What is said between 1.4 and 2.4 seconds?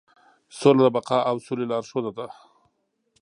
سولې لارښود ده.